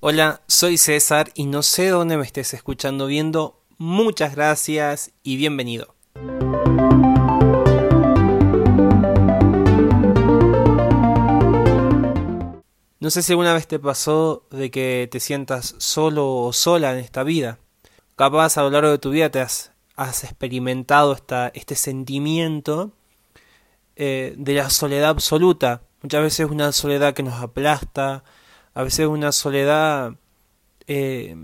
[0.00, 3.64] Hola, soy César y no sé dónde me estés escuchando viendo.
[3.78, 5.92] Muchas gracias y bienvenido.
[13.00, 17.00] No sé si alguna vez te pasó de que te sientas solo o sola en
[17.00, 17.58] esta vida.
[18.14, 22.92] Capaz a lo largo de tu vida te has, experimentado esta, este sentimiento
[23.96, 25.82] eh, de la soledad absoluta.
[26.02, 28.22] Muchas veces una soledad que nos aplasta,
[28.78, 30.14] a veces una soledad
[30.86, 31.34] eh,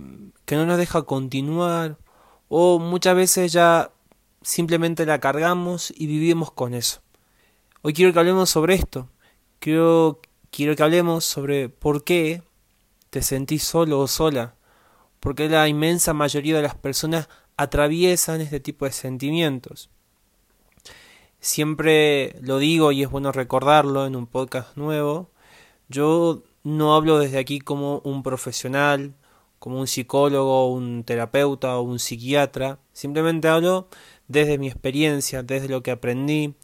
[0.45, 1.99] que no nos deja continuar
[2.47, 3.91] o muchas veces ya
[4.43, 7.03] simplemente la cargamos y vivimos con eso.
[7.83, 9.09] Hoy quiero que hablemos sobre esto.
[9.59, 10.21] Quiero,
[10.53, 12.45] quiero que hablemos sobre por qué
[13.11, 14.55] te sentís solo o sola.
[15.19, 19.91] Porque la inmensa mayoría de las personas atraviesan este tipo de sentimientos.
[21.41, 25.33] Siempre lo digo y es bueno recordarlo en un podcast nuevo.
[25.89, 29.15] Yo no hablo desde aquí como un profesional,
[29.59, 33.89] como un psicólogo, un terapeuta o un psiquiatra, simplemente hablo
[34.29, 36.55] desde mi experiencia, desde lo que aprendí,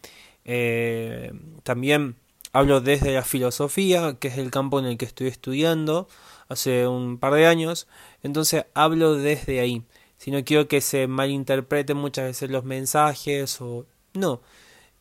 [0.44, 2.16] eh, también
[2.52, 6.08] hablo desde la filosofía, que es el campo en el que estoy estudiando
[6.48, 7.86] hace un par de años,
[8.22, 9.84] entonces hablo desde ahí.
[10.16, 14.42] Si no quiero que se malinterpreten muchas veces los mensajes o no,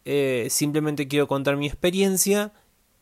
[0.05, 2.53] eh, simplemente quiero contar mi experiencia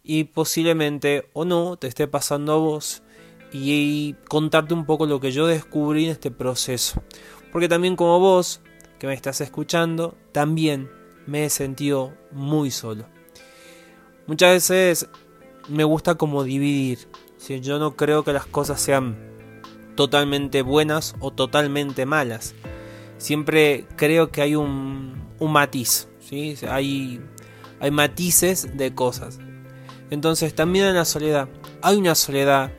[0.08, 3.04] y posiblemente o no te esté pasando a vos
[3.52, 7.04] y contarte un poco lo que yo descubrí en este proceso.
[7.52, 8.62] Porque también como vos,
[9.00, 10.90] que me estás escuchando, también
[11.26, 13.06] me he sentido muy solo.
[14.28, 15.10] Muchas veces
[15.68, 17.10] me gusta como dividir.
[17.36, 19.18] Si yo no creo que las cosas sean
[19.96, 22.56] totalmente buenas o totalmente malas.
[23.18, 26.08] Siempre creo que hay un, un matiz.
[26.22, 26.56] ¿sí?
[26.70, 27.22] Hay,
[27.82, 29.40] hay matices de cosas.
[30.10, 31.50] Entonces también en la soledad
[31.82, 32.72] hay una soledad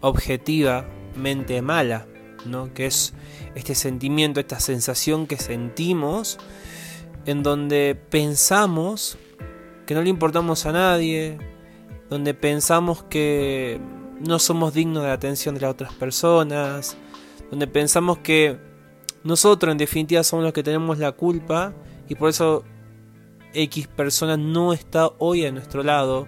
[0.00, 2.06] objetivamente mala,
[2.44, 2.72] ¿no?
[2.74, 3.14] Que es
[3.54, 6.38] este sentimiento, esta sensación que sentimos
[7.26, 9.16] en donde pensamos
[9.86, 11.38] que no le importamos a nadie,
[12.10, 13.80] donde pensamos que
[14.20, 16.96] no somos dignos de la atención de las otras personas,
[17.50, 18.58] donde pensamos que
[19.24, 21.72] nosotros en definitiva somos los que tenemos la culpa
[22.08, 22.64] y por eso
[23.54, 26.26] X persona no está hoy a nuestro lado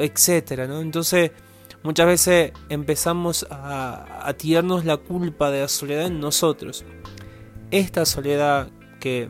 [0.00, 0.80] etcétera, ¿no?
[0.80, 1.32] Entonces,
[1.82, 6.84] muchas veces empezamos a, tirarnos la culpa de la soledad en nosotros.
[7.70, 8.70] Esta soledad
[9.00, 9.28] que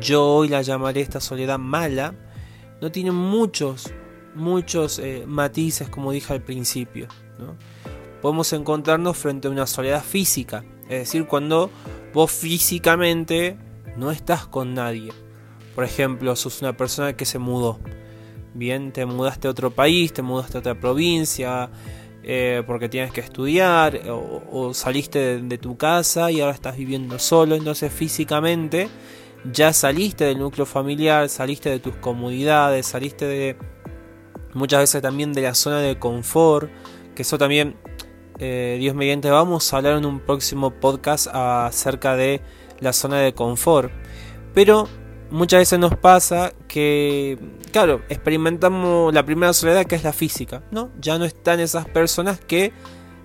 [0.00, 2.14] yo hoy la llamaré esta soledad mala,
[2.80, 3.92] no tiene muchos,
[4.34, 7.08] muchos eh, matices, como dije al principio.
[8.20, 11.70] Podemos encontrarnos frente a una soledad física, es decir, cuando
[12.12, 13.56] vos físicamente
[13.96, 15.12] no estás con nadie.
[15.74, 17.78] Por ejemplo, sos una persona que se mudó
[18.58, 21.70] bien, te mudaste a otro país, te mudaste a otra provincia,
[22.22, 27.54] eh, porque tienes que estudiar, o, saliste de, tu casa y ahora estás viviendo solo,
[27.54, 28.88] entonces físicamente
[29.52, 33.56] ya saliste del núcleo familiar, saliste de tus comodidades, saliste de
[34.54, 36.70] muchas veces también de la zona de confort,
[37.14, 37.76] que eso también,
[38.38, 42.40] eh, Dios mediante, vamos a hablar en un próximo podcast acerca de
[42.80, 43.92] la zona de confort.
[44.54, 44.88] Pero
[45.30, 47.38] muchas veces nos pasa que,
[47.72, 50.90] claro, experimentamos la primera soledad que es la física, ¿no?
[51.00, 52.72] Ya no están esas personas que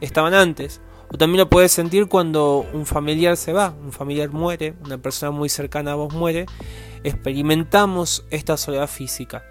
[0.01, 0.81] estaban antes.
[1.09, 5.31] O también lo puedes sentir cuando un familiar se va, un familiar muere, una persona
[5.31, 6.45] muy cercana a vos muere.
[7.03, 9.43] Experimentamos esta soledad física.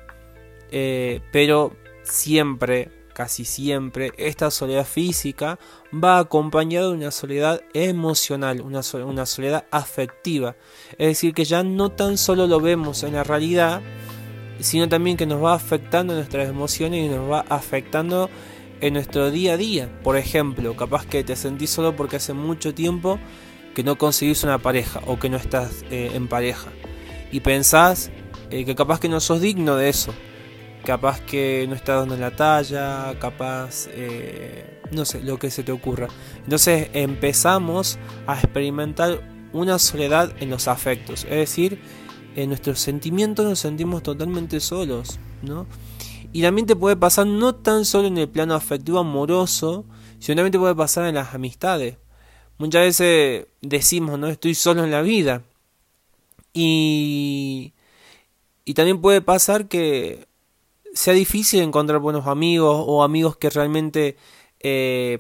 [0.71, 5.59] Eh, pero siempre casi siempre esta soledad física
[5.93, 10.57] va acompañada de una soledad emocional, una, soledad afectiva.
[10.93, 13.83] Es decir, que ya no tan solo lo vemos en la realidad,
[14.61, 18.31] sino también que nos va afectando nuestras emociones y nos va afectando
[18.81, 20.01] en nuestro día a día.
[20.03, 23.19] Por ejemplo, capaz que te sentís solo porque hace mucho tiempo
[23.75, 26.71] que no conseguís una pareja o que no estás eh, en pareja.
[27.31, 28.11] Y pensás
[28.51, 30.13] eh, que capaz que no sos digno de eso
[30.85, 35.73] capaz que no está dando la talla, capaz, eh, no sé, lo que se te
[35.73, 36.09] ocurra.
[36.45, 39.21] Entonces empezamos a experimentar
[39.53, 41.81] una soledad en los afectos, es decir,
[42.35, 45.67] en nuestros sentimientos nos sentimos totalmente solos, ¿no?
[46.33, 49.85] Y también te puede pasar no tan solo en el plano afectivo amoroso,
[50.19, 51.99] sino también te puede pasar en las amistades.
[52.57, 55.43] Muchas veces decimos, no, estoy solo en la vida.
[56.55, 57.75] Y,
[58.65, 60.27] y también puede pasar que
[60.93, 64.17] sea difícil encontrar buenos amigos o amigos que realmente,
[64.61, 65.19] eh,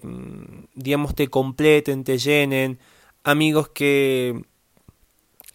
[0.75, 2.79] digamos, te completen, te llenen,
[3.25, 4.45] amigos que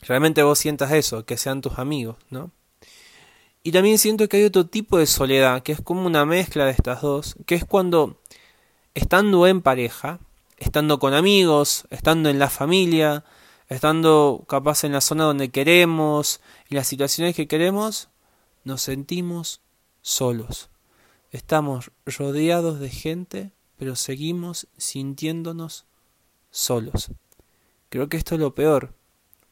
[0.01, 2.51] realmente vos sientas eso, que sean tus amigos, ¿no?
[3.63, 6.71] Y también siento que hay otro tipo de soledad, que es como una mezcla de
[6.71, 8.21] estas dos, que es cuando
[8.93, 10.19] estando en pareja,
[10.57, 13.25] estando con amigos, estando en la familia,
[13.67, 16.39] estando capaz en la zona donde queremos,
[16.69, 18.09] y las situaciones que queremos,
[18.63, 19.61] nos sentimos
[20.07, 20.69] solos.
[21.31, 25.86] Estamos rodeados de gente, pero seguimos sintiéndonos
[26.50, 27.12] solos.
[27.89, 28.94] Creo que esto es lo peor,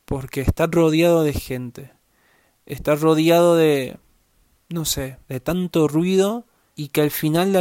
[0.05, 1.91] porque estar rodeado de gente,
[2.65, 3.97] estar rodeado de,
[4.69, 7.53] no sé, de tanto ruido y que al final,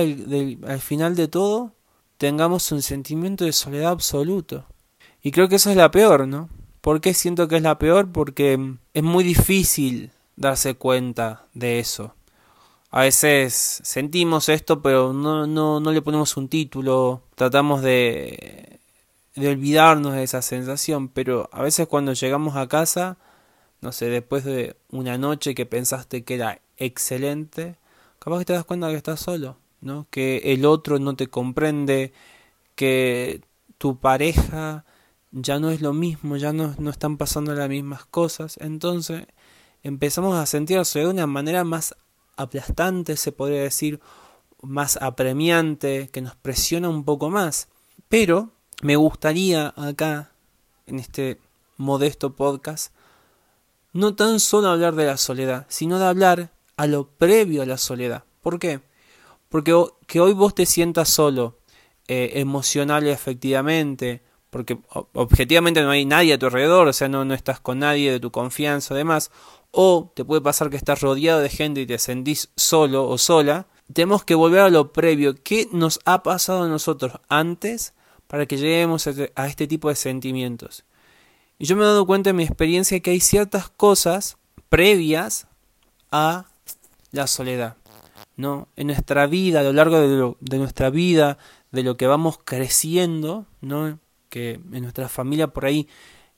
[0.65, 1.73] al final de todo
[2.17, 4.67] tengamos un sentimiento de soledad absoluto.
[5.21, 6.49] Y creo que eso es la peor, ¿no?
[6.81, 8.13] ¿Por qué siento que es la peor?
[8.13, 12.15] Porque es muy difícil darse cuenta de eso.
[12.95, 18.79] A veces sentimos esto, pero no, no, no le ponemos un título, tratamos de,
[19.35, 23.19] de olvidarnos de esa sensación, pero a veces cuando llegamos a casa,
[23.81, 27.79] no sé, después de una noche que pensaste que era excelente,
[28.21, 30.07] capaz que te das cuenta que estás solo, ¿no?
[30.11, 32.13] Que el otro no te comprende,
[32.77, 33.41] que
[33.77, 34.85] tu pareja
[35.33, 39.27] ya no es lo mismo, ya no, no están pasando las mismas cosas, entonces
[39.83, 41.97] empezamos a sentirse de una manera más
[42.37, 44.01] aplastante, se podría decir,
[44.63, 47.69] más apremiante, que nos presiona un poco más.
[48.09, 48.51] Pero
[48.83, 50.33] me gustaría acá,
[50.87, 51.41] en este
[51.77, 52.93] modesto podcast,
[53.93, 57.79] no tan solo hablar de la soledad, sino de hablar a lo previo a la
[57.79, 58.25] soledad.
[58.43, 58.81] ¿Por qué?
[59.49, 59.75] Porque
[60.07, 61.59] que hoy vos te sientas solo,
[62.09, 64.79] eh, emocional y efectivamente, porque
[65.15, 68.21] objetivamente no hay nadie a tu alrededor, o sea, no, no estás con nadie de
[68.21, 69.31] tu confianza, además,
[69.75, 73.67] o te puede pasar que estás rodeado de gente y te sentís solo o sola,
[73.93, 77.93] tenemos que volver a lo previo, ¿qué nos ha pasado a nosotros antes
[78.29, 80.85] para que lleguemos a este tipo de sentimientos?
[81.59, 84.39] Y yo me he dado cuenta en mi experiencia que hay ciertas cosas
[84.69, 85.49] previas
[86.11, 86.47] a
[87.11, 87.77] la soledad.
[88.37, 88.69] ¿no?
[88.77, 91.39] En nuestra vida, a lo largo de, de nuestra vida,
[91.71, 93.99] de lo que vamos creciendo, ¿no?
[94.29, 95.89] que en nuestra familia por ahí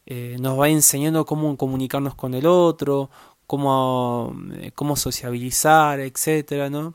[0.06, 3.10] eh, nos va enseñando cómo comunicarnos con el otro,
[3.46, 6.94] cómo, eh, cómo sociabilizar, etcétera, ¿no?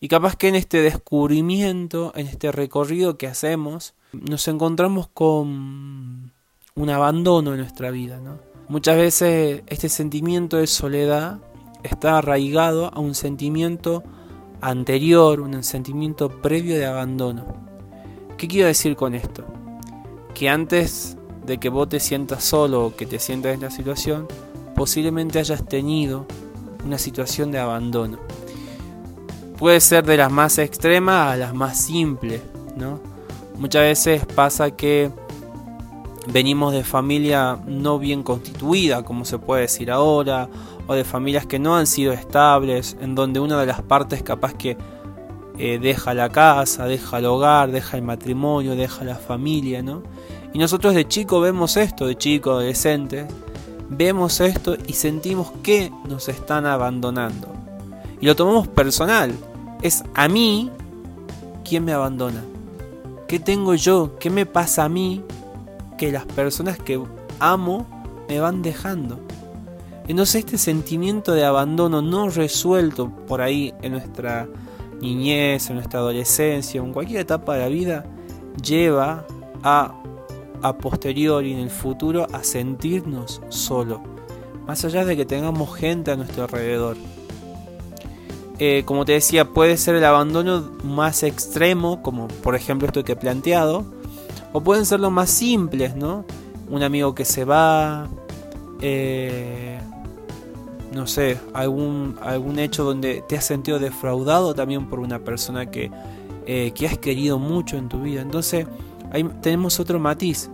[0.00, 6.32] Y capaz que en este descubrimiento, en este recorrido que hacemos, nos encontramos con
[6.74, 8.38] un abandono en nuestra vida, ¿no?
[8.68, 11.38] Muchas veces este sentimiento de soledad
[11.82, 14.02] está arraigado a un sentimiento
[14.60, 17.46] anterior, un sentimiento previo de abandono.
[18.36, 19.44] ¿Qué quiero decir con esto?
[20.36, 21.16] que antes
[21.46, 24.26] de que vos te sientas solo o que te sientas en esta situación,
[24.74, 26.26] posiblemente hayas tenido
[26.84, 28.18] una situación de abandono.
[29.58, 32.42] Puede ser de las más extremas a las más simples,
[32.76, 33.00] ¿no?
[33.58, 35.10] Muchas veces pasa que
[36.26, 40.48] venimos de familia no bien constituida, como se puede decir ahora,
[40.86, 44.52] o de familias que no han sido estables, en donde una de las partes capaz
[44.54, 44.76] que
[45.58, 50.02] eh, deja la casa, deja el hogar, deja el matrimonio, deja la familia, ¿no?
[50.52, 53.26] Y nosotros de chico vemos esto, de chico, adolescente,
[53.88, 57.48] vemos esto y sentimos que nos están abandonando.
[58.20, 59.32] Y lo tomamos personal.
[59.82, 60.70] Es a mí
[61.64, 62.42] quien me abandona.
[63.28, 64.18] ¿Qué tengo yo?
[64.18, 65.22] ¿Qué me pasa a mí
[65.98, 67.02] que las personas que
[67.40, 67.86] amo
[68.28, 69.20] me van dejando?
[70.08, 74.46] Entonces este sentimiento de abandono no resuelto por ahí en nuestra
[75.00, 78.04] niñez, en nuestra adolescencia, en cualquier etapa de la vida,
[78.62, 79.26] lleva
[79.62, 79.94] a,
[80.68, 84.02] a posteriori en el futuro a sentirnos solo,
[84.66, 86.96] más allá de que tengamos gente a nuestro alrededor.
[88.58, 93.12] Eh, como te decía, puede ser el abandono más extremo, como por ejemplo esto que
[93.12, 93.84] he planteado,
[94.52, 96.24] o pueden ser los más simples, ¿no?
[96.70, 98.08] Un amigo que se va,
[98.80, 99.78] eh,
[100.92, 105.90] no sé, algún, algún hecho donde te has sentido defraudado también por una persona que,
[106.46, 108.22] eh, que has querido mucho en tu vida.
[108.22, 108.66] Entonces,
[109.12, 110.50] ahí tenemos otro matiz.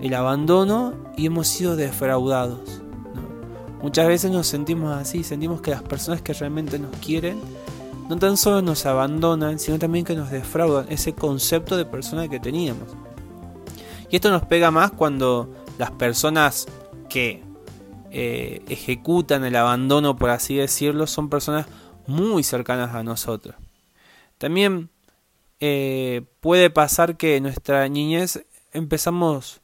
[0.00, 2.82] El abandono y hemos sido defraudados.
[3.82, 7.38] Muchas veces nos sentimos así, sentimos que las personas que realmente nos quieren
[8.08, 12.38] no tan solo nos abandonan, sino también que nos defraudan ese concepto de persona que
[12.38, 12.88] teníamos.
[14.10, 16.66] Y esto nos pega más cuando las personas
[17.08, 17.42] que
[18.10, 21.66] eh, ejecutan el abandono, por así decirlo, son personas
[22.06, 23.56] muy cercanas a nosotros.
[24.38, 24.90] También
[25.60, 29.60] eh, puede pasar que en nuestra niñez empezamos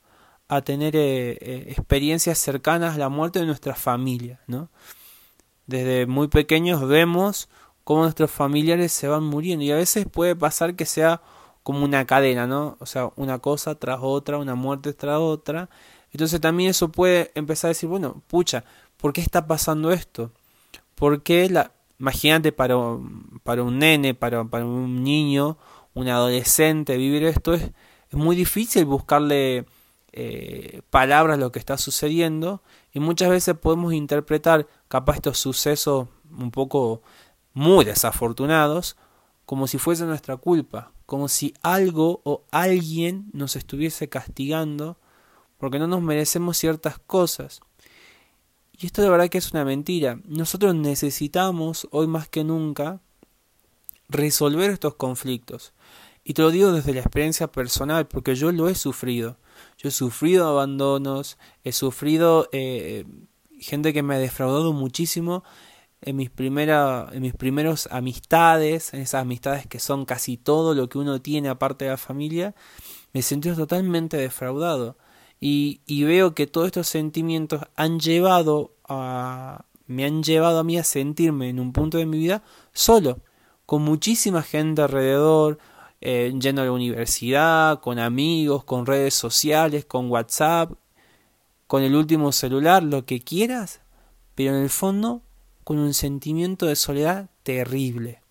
[0.48, 4.68] a tener eh, experiencias cercanas a la muerte de nuestra familia, ¿no?
[5.66, 7.48] Desde muy pequeños vemos
[7.84, 11.22] cómo nuestros familiares se van muriendo y a veces puede pasar que sea
[11.62, 12.76] como una cadena, ¿no?
[12.80, 15.68] O sea, una cosa tras otra, una muerte tras otra
[16.12, 18.64] entonces también eso puede empezar a decir, bueno, pucha,
[18.96, 20.32] ¿por qué está pasando esto?
[20.94, 21.72] ¿Por qué la...
[21.98, 22.76] Imagínate para,
[23.42, 25.58] para un nene, para, para un niño,
[26.00, 29.66] un adolescente vivir esto, es, es muy difícil buscarle
[30.12, 36.50] eh, palabras lo que está sucediendo y muchas veces podemos interpretar capaz estos sucesos un
[36.50, 37.02] poco
[37.52, 38.96] muy desafortunados
[39.46, 44.98] como si fuese nuestra culpa, como si algo o alguien nos estuviese castigando
[45.58, 47.60] porque no nos merecemos ciertas cosas.
[48.78, 50.18] Y esto de verdad que es una mentira.
[50.24, 53.00] Nosotros necesitamos, hoy más que nunca,
[54.10, 55.72] resolver estos conflictos.
[56.24, 59.38] Y te lo digo desde la experiencia personal, porque yo lo he sufrido.
[59.78, 63.06] Yo he sufrido abandonos, he sufrido eh,
[63.58, 65.42] gente que me ha defraudado muchísimo
[66.02, 70.88] en mis, primera, en mis primeros amistades, en esas amistades que son casi todo lo
[70.88, 72.54] que uno tiene aparte de la familia,
[73.12, 74.96] me he sentido totalmente defraudado.
[75.40, 80.78] Y, y veo que todos estos sentimientos han llevado a, me han llevado a mí
[80.78, 83.20] a sentirme en un punto de mi vida solo,
[83.70, 85.58] con muchísima gente alrededor,
[86.00, 90.72] eh, yendo a la universidad, con amigos, con redes sociales, con WhatsApp,
[91.68, 93.80] con el último celular, lo que quieras,
[94.34, 95.22] pero en el fondo
[95.62, 98.22] con un sentimiento de soledad terrible.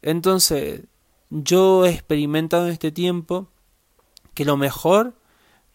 [0.00, 0.80] Entonces,
[1.28, 3.48] yo he experimentado en este tiempo
[4.32, 5.12] que lo mejor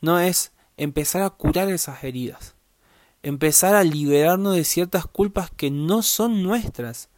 [0.02, 2.56] no es empezar a curar esas heridas,
[3.22, 7.10] empezar a liberarnos de ciertas culpas que no son nuestras.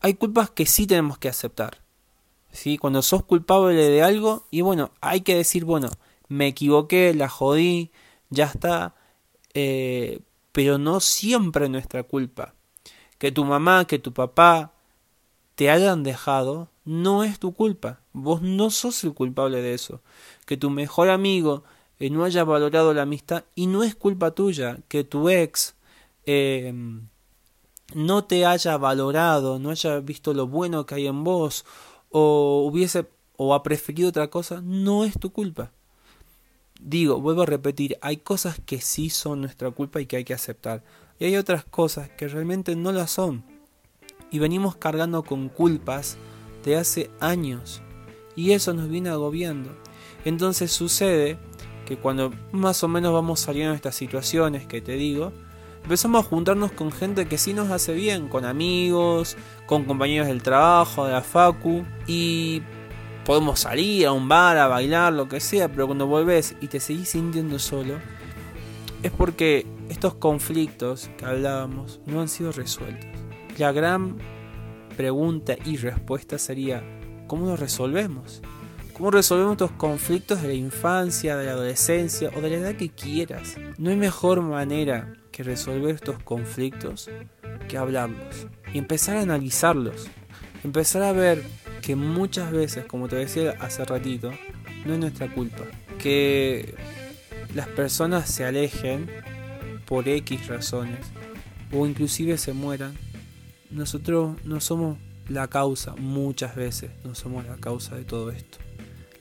[0.00, 1.78] Hay culpas que sí tenemos que aceptar.
[2.52, 2.78] ¿sí?
[2.78, 5.90] Cuando sos culpable de algo, y bueno, hay que decir, bueno,
[6.28, 7.90] me equivoqué, la jodí,
[8.30, 8.94] ya está,
[9.54, 10.20] eh,
[10.52, 12.54] pero no siempre nuestra culpa.
[13.18, 14.72] Que tu mamá, que tu papá
[15.54, 18.00] te hayan dejado, no es tu culpa.
[18.12, 20.00] Vos no sos el culpable de eso.
[20.46, 21.64] Que tu mejor amigo
[21.98, 25.74] eh, no haya valorado la amistad y no es culpa tuya que tu ex
[26.24, 26.72] eh,
[27.94, 31.64] no te haya valorado, no haya visto lo bueno que hay en vos
[32.10, 33.06] o hubiese
[33.36, 35.72] o ha preferido otra cosa, no es tu culpa.
[36.78, 40.34] Digo, vuelvo a repetir, hay cosas que sí son nuestra culpa y que hay que
[40.34, 40.82] aceptar.
[41.18, 43.44] Y hay otras cosas que realmente no las son.
[44.30, 46.18] Y venimos cargando con culpas
[46.64, 47.82] de hace años.
[48.36, 49.70] Y eso nos viene agobiando.
[50.24, 51.38] Entonces sucede
[51.86, 55.32] que cuando más o menos vamos saliendo de estas situaciones que te digo,
[55.82, 60.42] empezamos a juntarnos con gente que sí nos hace bien, con amigos, con compañeros del
[60.42, 62.62] trabajo, de la facu, y
[63.24, 66.80] podemos salir a un bar, a bailar, lo que sea, pero cuando volvés y te
[66.80, 67.94] seguís sintiendo solo,
[69.02, 73.08] es porque estos conflictos que hablábamos no han sido resueltos.
[73.58, 74.18] La gran
[74.96, 76.82] pregunta y respuesta sería,
[77.26, 78.42] ¿cómo los resolvemos?
[78.92, 82.90] ¿Cómo resolvemos estos conflictos de la infancia, de la adolescencia o de la edad que
[82.90, 83.56] quieras?
[83.78, 87.10] No hay mejor manera resolver estos conflictos
[87.68, 90.08] que hablarlos y empezar a analizarlos.
[90.64, 91.42] Empezar a ver
[91.82, 94.30] que muchas veces, como te decía hace ratito,
[94.84, 95.64] no es nuestra culpa.
[95.98, 96.74] Que
[97.54, 99.10] las personas se alejen
[99.86, 101.00] por X razones
[101.72, 102.94] o inclusive se mueran.
[103.70, 108.58] Nosotros no somos la causa, muchas veces no somos la causa de todo esto.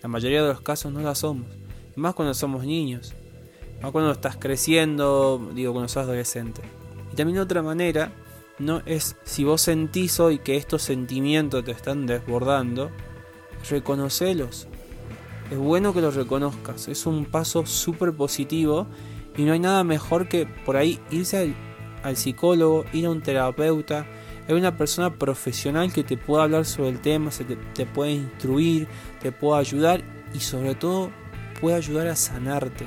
[0.01, 1.47] La mayoría de los casos no la somos.
[1.95, 3.13] más cuando somos niños.
[3.81, 6.61] Cuando estás creciendo, digo, cuando sos adolescente.
[7.11, 8.11] Y también otra manera,
[8.59, 12.91] no es si vos sentís hoy que estos sentimientos te están desbordando,
[13.69, 14.67] reconocelos.
[15.49, 16.87] Es bueno que los reconozcas.
[16.87, 18.87] Es un paso súper positivo.
[19.37, 21.55] Y no hay nada mejor que por ahí irse
[22.03, 24.05] al, psicólogo, ir a un terapeuta,
[24.47, 28.87] hay una persona profesional que te pueda hablar sobre el tema, se te, puede instruir,
[29.21, 30.01] te puede ayudar
[30.33, 31.11] y sobre todo
[31.61, 32.85] puede ayudar a sanarte.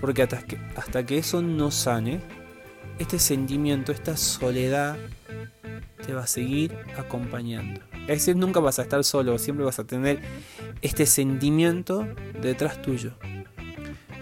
[0.00, 2.20] Porque hasta que, eso no sane,
[2.98, 4.96] este sentimiento, esta soledad,
[6.04, 7.82] te va a seguir acompañando.
[8.02, 10.20] Es decir, nunca vas a estar solo, siempre vas a tener
[10.80, 12.08] este sentimiento
[12.40, 13.12] detrás tuyo.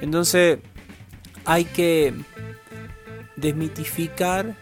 [0.00, 0.58] Entonces,
[1.44, 2.12] hay que
[3.36, 4.56] desmitificar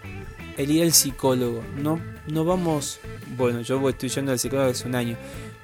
[0.58, 1.62] el ir al psicólogo.
[1.76, 3.00] No, no vamos,
[3.36, 5.16] bueno, yo estoy yendo al psicólogo hace un año,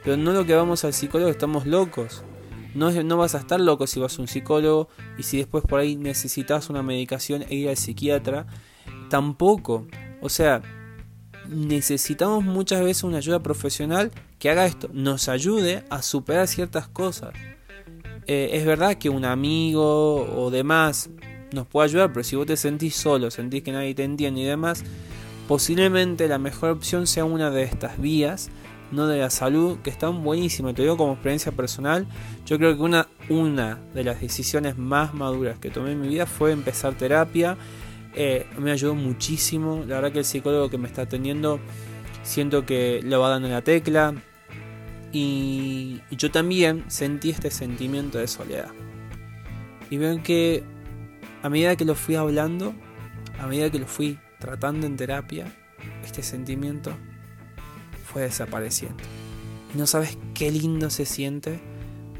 [0.02, 2.24] pero no lo que vamos al psicólogo, estamos locos.
[2.74, 4.88] No, no vas a estar loco si vas a un psicólogo
[5.18, 8.46] y si después por ahí necesitas una medicación e ir al psiquiatra,
[9.10, 9.86] tampoco.
[10.20, 10.62] O sea,
[11.48, 17.32] necesitamos muchas veces una ayuda profesional que haga esto, nos ayude a superar ciertas cosas.
[18.26, 21.10] Eh, es verdad que un amigo o demás
[21.52, 24.44] nos puede ayudar, pero si vos te sentís solo, sentís que nadie te entiende y
[24.44, 24.84] demás,
[25.48, 28.50] posiblemente la mejor opción sea una de estas vías,
[28.92, 30.74] no de la salud, que están buenísimas.
[30.74, 32.06] Te digo como experiencia personal,
[32.46, 36.26] yo creo que una, una de las decisiones más maduras que tomé en mi vida
[36.26, 37.56] fue empezar terapia.
[38.14, 39.82] Eh, me ayudó muchísimo.
[39.88, 41.58] La verdad que el psicólogo que me está atendiendo
[42.22, 44.14] siento que le va dando la tecla.
[45.10, 48.70] Y yo también sentí este sentimiento de soledad.
[49.90, 50.64] Y veo que
[51.42, 52.74] a medida que lo fui hablando,
[53.38, 55.46] a medida que lo fui tratando en terapia,
[56.02, 56.96] este sentimiento
[58.04, 59.02] fue desapareciendo.
[59.74, 61.60] Y no sabes qué lindo se siente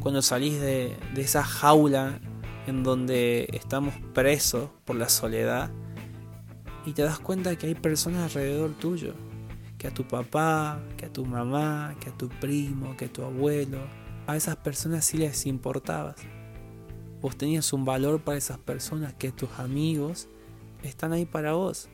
[0.01, 2.21] cuando salís de, de esa jaula
[2.67, 5.71] en donde estamos presos por la soledad
[6.85, 9.15] y te das cuenta que hay personas alrededor tuyo,
[9.79, 13.23] que a tu papá, que a tu mamá, que a tu primo, que a tu
[13.23, 13.79] abuelo,
[14.27, 16.17] a esas personas sí les importabas.
[17.21, 20.29] Vos tenías un valor para esas personas, que tus amigos
[20.83, 21.89] están ahí para vos.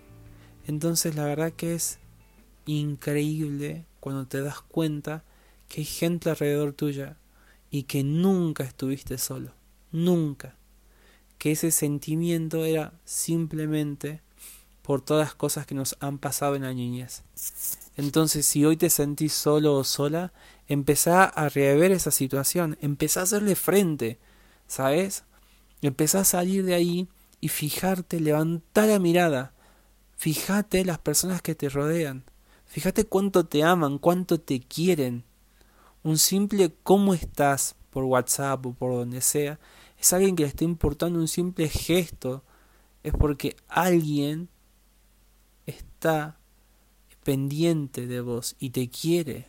[0.66, 1.98] Entonces la verdad que es
[2.68, 5.24] increíble cuando te das cuenta
[5.68, 7.16] que hay gente alrededor tuya
[7.70, 9.52] y que nunca estuviste solo,
[9.90, 10.54] nunca.
[11.38, 14.20] Que ese sentimiento era simplemente
[14.82, 17.22] por todas las cosas que nos han pasado en la niñez.
[17.96, 20.32] Entonces, si hoy te sentís solo o sola,
[20.66, 24.18] empezá a rever esa situación, empezá a hacerle frente,
[24.66, 25.24] ¿sabes?
[25.82, 27.08] Empezá a salir de ahí
[27.40, 29.52] y fijarte, levantar la mirada,
[30.16, 32.24] fíjate las personas que te rodean,
[32.68, 35.24] fíjate cuánto te aman, cuánto te quieren.
[36.04, 39.58] Un simple cómo estás por WhatsApp o por donde sea,
[39.98, 42.44] es alguien que le está importando un simple gesto,
[43.02, 44.48] es porque alguien
[45.66, 46.38] está
[47.24, 49.48] pendiente de vos y te quiere.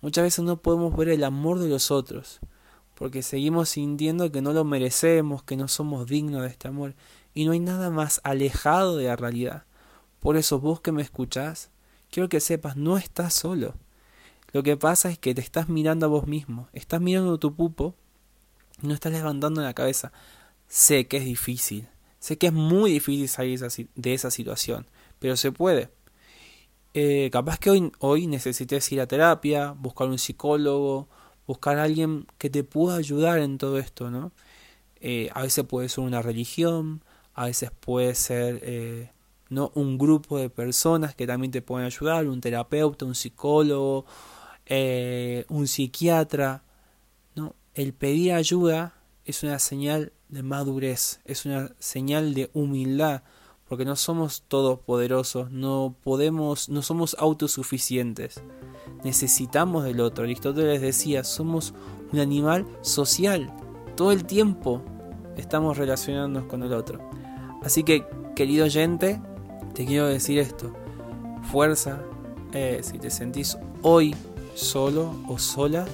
[0.00, 2.40] Muchas veces no podemos ver el amor de los otros,
[2.94, 6.94] porque seguimos sintiendo que no lo merecemos, que no somos dignos de este amor,
[7.34, 9.64] y no hay nada más alejado de la realidad.
[10.20, 11.70] Por eso vos que me escuchás,
[12.10, 13.74] quiero que sepas, no estás solo.
[14.52, 17.94] Lo que pasa es que te estás mirando a vos mismo, estás mirando tu pupo
[18.82, 20.12] y no estás levantando la cabeza.
[20.66, 21.88] Sé que es difícil,
[22.18, 24.86] sé que es muy difícil salir de esa situación,
[25.18, 25.90] pero se puede.
[26.94, 31.08] Eh, capaz que hoy, hoy necesites ir a terapia, buscar un psicólogo,
[31.46, 34.32] buscar a alguien que te pueda ayudar en todo esto, ¿no?
[35.00, 37.02] Eh, a veces puede ser una religión,
[37.34, 39.10] a veces puede ser eh,
[39.50, 44.06] no un grupo de personas que también te pueden ayudar, un terapeuta, un psicólogo,
[45.48, 46.62] un psiquiatra,
[47.34, 47.54] ¿no?
[47.74, 53.22] El pedir ayuda es una señal de madurez, es una señal de humildad,
[53.68, 58.42] porque no somos todopoderosos, no podemos, no somos autosuficientes.
[59.04, 60.24] Necesitamos del otro.
[60.24, 61.74] Aristóteles decía, somos
[62.12, 63.52] un animal social.
[63.96, 64.82] Todo el tiempo
[65.36, 67.00] estamos relacionándonos con el otro.
[67.62, 69.20] Así que, querido oyente,
[69.74, 70.72] te quiero decir esto.
[71.50, 72.00] Fuerza,
[72.52, 74.14] eh, si te sentís hoy
[74.54, 75.86] solo o sola,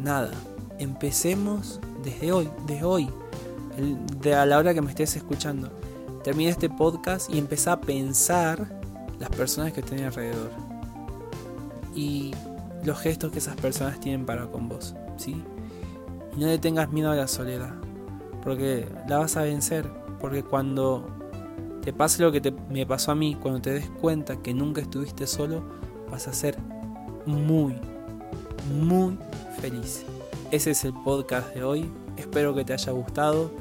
[0.00, 0.32] nada.
[0.78, 3.10] Empecemos desde hoy, desde hoy,
[4.20, 5.70] de a la hora que me estés escuchando
[6.26, 8.66] termina este podcast y empezá a pensar
[9.20, 10.50] las personas que estén alrededor
[11.94, 12.34] y
[12.82, 15.44] los gestos que esas personas tienen para con vos, ¿sí?
[16.36, 17.76] Y no le tengas miedo a la soledad,
[18.42, 19.88] porque la vas a vencer,
[20.20, 21.06] porque cuando
[21.86, 25.24] te pase lo que me pasó a mí, cuando te des cuenta que nunca estuviste
[25.28, 25.62] solo,
[26.10, 26.58] vas a ser
[27.26, 27.76] muy,
[28.82, 29.16] muy
[29.60, 30.04] feliz.
[30.50, 33.52] Ese es el podcast de hoy, espero que te haya gustado.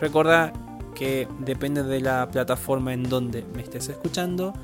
[0.00, 0.52] Recuerda
[0.94, 4.54] que depende de la plataforma en donde me estés escuchando.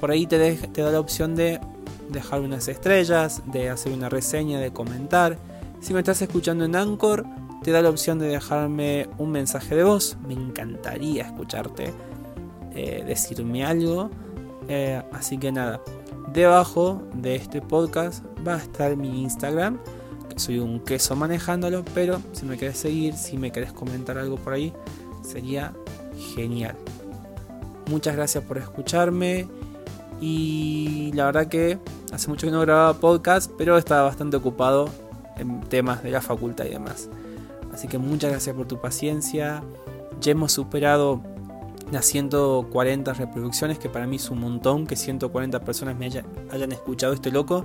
[0.00, 1.60] Por ahí te, te da la opción de
[2.08, 5.36] dejar unas estrellas, de hacer una reseña, de comentar.
[5.82, 7.26] Si me estás escuchando en Anchor,
[7.62, 10.16] te da la opción de dejarme un mensaje de voz.
[10.26, 11.92] Me encantaría escucharte,
[12.74, 14.10] eh, decirme algo.
[14.68, 15.80] Eh, así que nada,
[16.32, 19.78] debajo de este podcast va a estar mi Instagram.
[20.36, 24.54] Soy un queso manejándolo, pero si me quieres seguir, si me quieres comentar algo por
[24.54, 24.72] ahí,
[25.22, 25.74] sería
[26.34, 26.76] genial.
[27.90, 29.48] Muchas gracias por escucharme
[30.20, 31.78] y la verdad que
[32.12, 34.88] hace mucho que no grababa podcast, pero estaba bastante ocupado
[35.36, 37.08] en temas de la facultad y demás.
[37.72, 39.62] Así que muchas gracias por tu paciencia.
[40.20, 41.20] Ya hemos superado
[41.90, 47.12] las 140 reproducciones, que para mí es un montón, que 140 personas me hayan escuchado
[47.12, 47.64] este loco.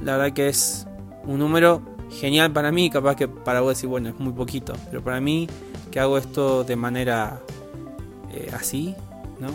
[0.00, 0.86] La verdad que es
[1.24, 5.02] un número genial para mí, capaz que para vos decir, bueno, es muy poquito, pero
[5.02, 5.48] para mí
[5.90, 7.40] que hago esto de manera
[8.32, 8.94] eh, así,
[9.40, 9.48] ¿no?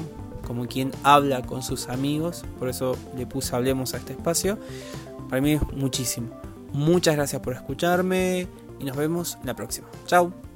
[0.46, 4.58] Como quien habla con sus amigos, por eso le puse hablemos a este espacio.
[5.30, 6.30] Para mí es muchísimo.
[6.72, 8.48] Muchas gracias por escucharme
[8.80, 9.88] y nos vemos la próxima.
[10.06, 10.47] Chao.